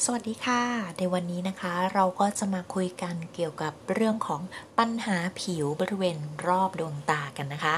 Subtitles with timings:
[0.00, 0.62] สวัสดีค่ะ
[0.98, 4.42] ในวันนี้นะคะเราก็จะมาคุยกันเกี่ยวกับเรื่องของ
[4.78, 7.76] ปัญหาผิวบริเวณรอบดวงตากันนะคะ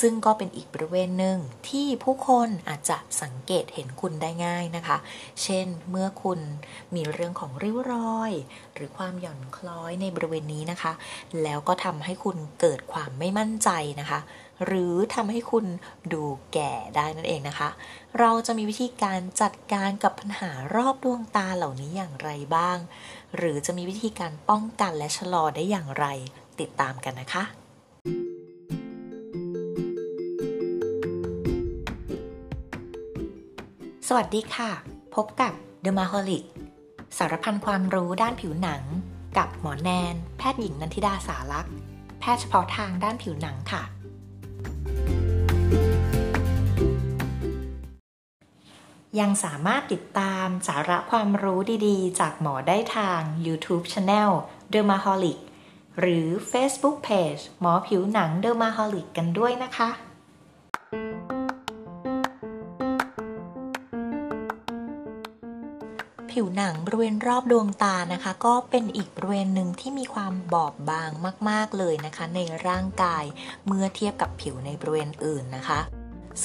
[0.00, 1.38] ซึ่งก็เป็นอีกบริเวณหนึ่ง
[1.68, 4.96] ที่ผู้คนอาจจะสังเกตเห็นคุณได้ง่ายนะคะ
[5.42, 6.40] เช่นเมื่อคุณ
[6.94, 8.32] มีเรื่องของริ้วรอย
[8.74, 10.92] หรือความหย่อนคล้อยในบริเวณนี้นะคะ
[11.42, 13.70] แล้วก็ทำให้คุณเกิดความไม่มั่นใจ
[14.00, 14.18] นะคะ
[14.66, 15.66] หรือทำให้คุณ
[16.12, 17.68] ดูแก่ได้นั่นเองนะคะ
[18.18, 22.78] เราจะมีวิธีการจัดการกับปัญหารอบดวงตาเหล่านี้อย่างไรบ้าง
[23.36, 26.06] หรือจะมีวิธีการป้องกันและชะลอได้อย่างไร
[26.60, 27.44] ติดตามกันนะคะ
[34.08, 34.70] สวัสดีค่ะ
[35.14, 35.52] พบกับ
[35.84, 36.44] The m a h o l i c
[37.18, 38.82] สารพันความรู้ด้านผิวหนัง
[39.36, 41.72] กับหมอแนน แพทย์หญิงนันทิดาสารักษ์
[42.20, 43.82] แพทย์เฉพาะทางด้านผิวหนังค่ะ
[49.20, 54.30] ยังสามารถติดตามสาระความรู้ดีๆ จากหมอได้ทาง YouTube Channel
[54.72, 55.38] Dermaholic
[55.98, 59.90] หรือ Facebook Page หมอผิวหนัง Dermaholic กันด้วยนะคะ
[66.30, 71.10] ผิวหนังบริเวณรอบดวงตานะคะ ก็เป็นอีกบริเวณหนึ่งที่มีความบอบบาง
[71.48, 73.24] มาก ๆ เลยนะคะ ในร่างกาย
[73.66, 75.80] เมื่อเทียบกับผิวในบริเวณอื่นนะคะ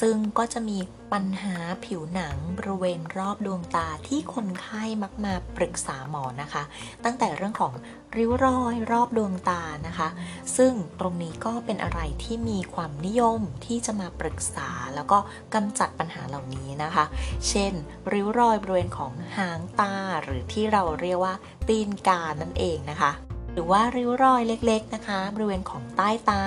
[0.00, 0.78] ซึ่งก็จะมี
[1.12, 6.62] ปัญหาผิวหนังบริเวณรอบดวงตาที่คนไข้มักมาปรึกษาหมอนะคะ
[7.04, 7.72] ตั้งแต่เรื่องของ
[8.16, 10.08] ริ้วรอยรอบดวงตานะคะ
[10.56, 15.18] ซึ่งตรงนี้ก็เป็นอะไรที่มีความนิยมที่จะมาปรึกษาแล้วก็
[15.54, 17.04] กำจัดปัญหาเหล่านี้นะคะ
[17.48, 17.72] เช่น
[18.12, 21.34] ริ้วรอยบริเวณของหางตา หรือที่เราเรียกว่า
[21.68, 23.12] ตีนกานั่นเองนะคะ
[23.60, 26.42] รือว่าริ้วรอยเล็กๆนะคะ บริเวณของใต้ตา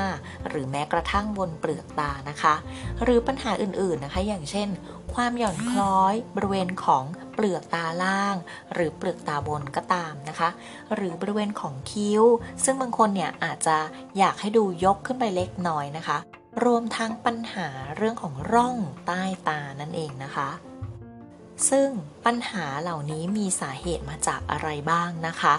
[0.50, 2.56] หรือแม้กระทั่งบนเปลือกตานะคะ
[3.04, 4.70] หรือปัญหาอื่นๆนะคะ อย่างเช่น
[5.14, 8.36] ความหย่อนคล้อย บริเวณของเปลือกตาล่าง
[8.74, 10.50] หรือเปลือกตาบนก็ตามนะคะ
[10.96, 12.24] หรือบริเวณของคิ้ว
[12.64, 13.78] ซึ่งบางคนเนี่ยอาจจะ
[14.18, 16.18] อยากให้ดูยกขึ้นไปเล็กน้อยนะคะ
[16.64, 18.76] รวมทั้งปัญหาเรื่องของร่อง
[19.08, 20.50] ใต้ตานั่นเองนะคะ
[21.70, 21.88] ซึ่ง
[22.26, 25.54] ปัญหาเหล่านี้มีสาเหตุมาจากอะไรบ้างนะคะ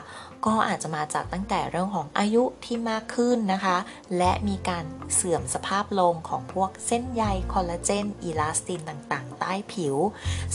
[0.47, 3.77] ก็อาจจะมาจากตั้งแต่เรื่องของอายุที่มากขึ้นนะคะ
[4.19, 9.97] และมีการเสื่อมสภาพลงของพวกเส้นใยคอลลาเจนอีลาสตินต่างๆ ใต้ผิว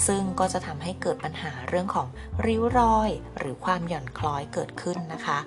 [0.08, 2.08] ซึ่งก็จะทำให้เกิดปัญหาเรื่องของ
[2.46, 5.40] ริ้วรอย หรือความหย่อนคล้อยเกิดขึ้นนะคะ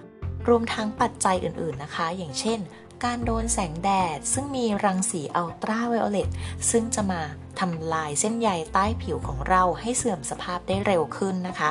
[0.49, 2.60] รวมทั้งปัจจัยอื่นๆนะคะ อย่างเช่น
[3.05, 6.31] การโดนแสงแดดซึ่งมีรังสีอัลตราไวโอเลต
[6.71, 7.22] ซึ่งจะมา
[7.61, 11.71] ทำลายเส้นใยใต้ผิวของเราให้เสื่อมสภาพได้เร็วขึ้นนะคะ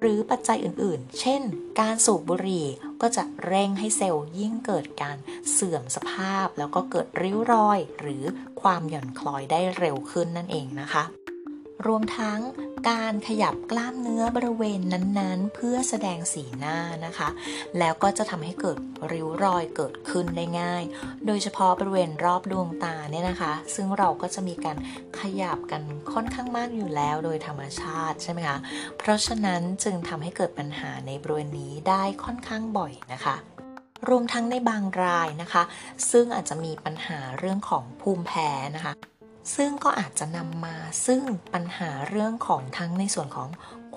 [0.00, 1.42] หรือปัจจัยอื่นๆ เช่น
[1.80, 2.66] การสูบบุหรี่
[3.00, 5.16] ก็จะเร่งให้เซลล์ยิ่งเกิดการ
[5.52, 8.24] เสื่อมสภาพ แล้วก็เกิดริ้วรอย หรือ
[8.62, 11.04] ความหย่อนคล้อยได้เร็วขึ้นนั่นเองนะคะ
[11.86, 12.40] รวมทั้ง
[12.88, 17.28] การขยับกล้ามเนื้อบริเวณนั้นๆ เพื่อแสดงสีหน้านะคะ
[17.78, 18.78] แล้วก็จะทำให้เกิด
[19.12, 20.82] ริ้วรอยเกิดขึ้นได้ง่าย
[21.26, 24.76] โดยเฉพาะบริเวณรอบดวงตาเนี่ยนะคะ ซึ่งเราก็จะมีการ
[25.20, 25.82] ขยับกัน
[26.12, 28.58] ค่อนข้างมากอยู่แล้วโดยธรรมชาติใช่ไหมคะ
[28.98, 33.36] เพราะฉะนั้นจึงทำให้เกิดปัญหาในบริเวณนี้ได้ค่อนข้างบ่อยนะคะ
[34.08, 35.62] รวมทั้งในบางรายนะคะ
[36.10, 38.94] ซึ่งอาจจะมีปัญหาเรื่องของภูมิแพ้นะคะ
[39.54, 41.20] ซึ่งก็อาจจะนำมาซึ่ง
[41.54, 43.48] ปัญหาเรื่องของทั้งในส่วนของ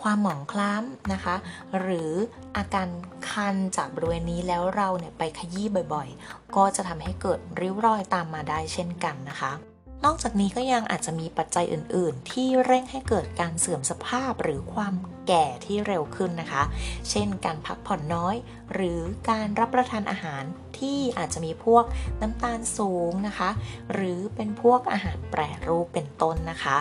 [0.01, 1.35] ความหมองคล้ำนะคะ
[1.79, 2.11] หรือ
[2.57, 2.87] อาการ
[3.29, 9.53] คันจากบริเวณนี้แล้วเราเนี่ยไปขยี้บ่อยๆ ก็จะทำให้เกิดริ้วรอยตามมาได้เช่นกันนะคะ
[10.05, 14.93] นอกจากนี้ก็ยังอาจจะมีปัจจัยอื่น ๆ ที่เร่งให้เกิดการเสื่อมสภาพหรือความ
[15.27, 16.63] แก่ที่เร็วขึ้นนะคะ
[17.09, 18.35] เช่น การพักผ่อนน้อย
[18.73, 18.99] หรือ
[19.29, 20.43] การรับประทานอาหาร
[20.79, 21.83] ที่อาจจะมีพวก
[22.21, 23.49] น้ำตาลสูงนะคะ
[23.93, 26.77] หรือเป็นพวกอาหารแปรรูปเป็นต้นนะคะ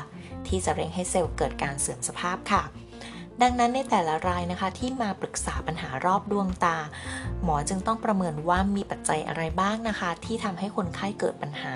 [0.46, 2.62] ที่จะเร่งให้เซลล์เกิดการเสื่อมสภาพค่ะ
[3.42, 6.76] ดังนั้นในแต่ละรายนะคะที่มาปรึกษาปัญหารอบดวงตา
[7.42, 11.74] หมอจึงต้องประเมินว่ามีปัจจัยอะไรบ้างนะคะ ที่ทำให้คนไข้เกิดปัญหา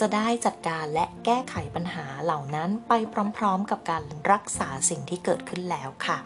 [0.00, 2.92] จะได้จัดการและแก้ไขปัญหาเหล่านั้นไป
[3.36, 6.18] พร้อมๆ กับการรักษาสิ่งที่เกิดขึ้นแล้วค่ะ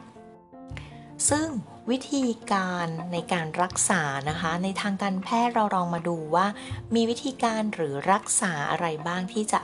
[1.31, 1.49] ซึ่ง
[1.91, 6.47] วิธีการในการรักษานะคะ ในทางการแพทย์เราลองมาดูว่า
[6.95, 9.60] มีวิธีการหรือรักษาอะไรบ้างที่จะ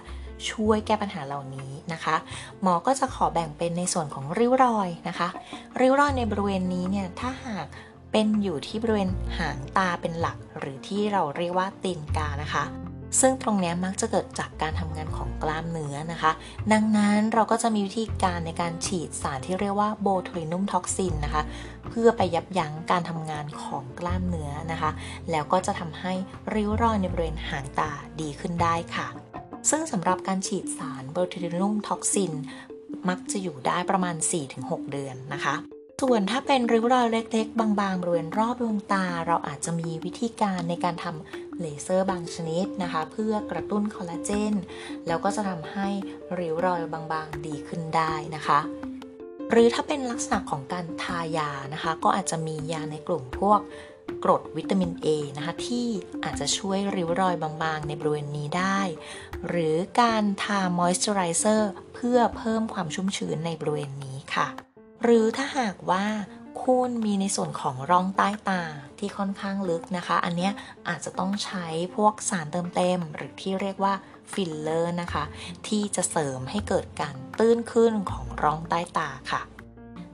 [0.51, 2.17] ช่วยแก้ปัญหาเหล่านี้นะคะ
[2.63, 5.29] หมอก็จะขอแบ่งเป็นในส่วนของริ้วรอยนะคะ
[5.81, 7.67] ริ้วรอยในบริเวณนี้เนี่ยถ้าหาก
[8.13, 12.65] เป็นอยู่ที่บริเวณหางตาเป็นหลัก หรือที่เราเรียกว่าตีนกานะคะ
[13.21, 16.33] ซึ่งตรงนี้มักจะเกิดจากการทำงานของกล้ามเนื้อนะคะ
[16.73, 21.43] ดังนั้นเราก็จะมีวิธีการในการฉีดสารที่เรียกว่าโบทูลินุมท็อกซินนะคะ
[21.89, 24.91] เพื่อไปยับยั้งการทำงานของกล้ามเนื้อนะคะ
[25.31, 26.13] แล้วก็จะทำให้
[26.55, 27.91] ริ้วรอยในบริเวณหางตา
[28.21, 29.26] ดีขึ้นได้ค่ะ
[29.71, 32.33] ซึ่งสำหรับการฉีดสารโบทูลินุมท็อกซิน
[33.09, 34.17] มักจะอยู่ได้ประมาณ
[34.55, 35.55] 4-6 เดือนนะคะ
[36.03, 44.55] ส่วนถ้าเป็นริ้วรอยเล็กๆ บางๆบริเวณรอบดวงตา เราอาจจะมีวิธีการในการทำเลเซอร์บางชนิดนะคะ เพื่อกระตุ้นคอลลาเจน
[45.07, 45.89] แล้วก็จะทำให้
[46.39, 48.61] ริ้วรอยบางๆ ดีขึ้นได้นะคะ
[49.51, 53.61] หรือถ้าเป็นลักษณะของการทายานะคะ ก็อาจจะมียาในกลุ่มพวก
[54.25, 55.07] กรดวิตามิน A
[55.37, 55.89] นะคะ ที่
[56.25, 58.81] อาจจะช่วยริ้วรอยบางๆ ในบริเวณนี้ได้
[59.49, 64.47] หรือการทามอยส์เจอไรเซอร์เพื่อเพิ่มความชุ่มชื้นในบริเวณนี้ค่ะ
[65.03, 66.07] หรือถ้าหากว่า
[66.63, 68.63] คุณมีในส่วนของร่องใต้ตา
[68.99, 70.53] ที่ค่อนข้างลึกนะคะ อันเนี้ย
[70.89, 71.67] อาจจะต้องใช้
[71.97, 73.95] พวกสารเติมเต็ม หรือที่เรียกว่า
[74.33, 75.25] ฟิลเลอร์นะคะ
[75.69, 79.43] ที่จะเสริมให้เกิดการตื้นขึ้นของร่องใต้ตาค่ะ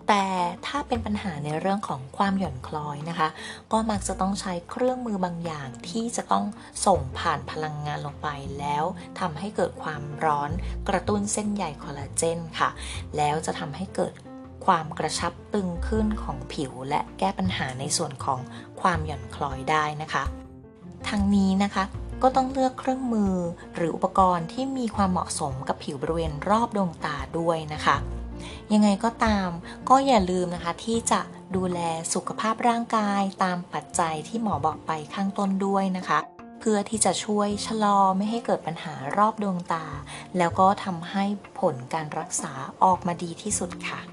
[0.08, 0.24] แต่
[0.66, 3.28] ถ้าเป็นปัญหาในเรื่องของความหย่อนคล้อยนะคะ
[3.72, 6.44] ก็มักจะต้องใช้เครื่องมือบางอย่างที่จะต้อง
[6.86, 8.28] ส่งผ่านพลังงานลงไป
[8.58, 8.84] แล้ว
[9.20, 10.50] ทำให้เกิดความร้อน
[10.88, 12.70] กระตุ้นเส้นใยคอลลาเจนค่ะ
[13.16, 14.14] แล้วจะทำให้เกิด
[14.66, 18.40] ความกระชับตึงขึ้นของผิว และแก้ปัญหาในส่วนของ
[18.80, 20.24] ความหย่อนคล้อยได้นะคะ
[21.08, 21.84] ทั้งนี้นะคะ
[22.22, 23.34] ก็ต้องเลือกเครื่องมือ
[23.76, 27.96] หรืออุปกรณ์ที่มีความเหมาะสมกับผิวบริเวณรอบดวงตาด้วยนะคะ
[28.72, 29.48] ยังไงก็ตาม
[29.88, 31.20] ก็อย่าลืมนะคะที่จะ
[31.56, 31.80] ดูแล
[32.14, 36.18] สุขภาพร่างกายตามปัจจัยที่หมอบอกไปข้างต้นด้วยนะคะ
[36.60, 39.86] เพื่อที่จะช่วยชะลอไม่ให้เกิดปัญหารอบดวงตา
[40.38, 41.24] แล้วก็ทำให้
[41.60, 42.52] ผลการรักษา
[42.84, 44.11] ออกมาดีที่สุดค่ะ